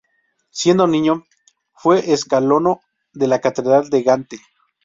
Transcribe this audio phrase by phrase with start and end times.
[0.49, 1.25] Siendo niño,
[1.75, 2.81] fue escolano
[3.13, 4.39] de la Catedral de Gante.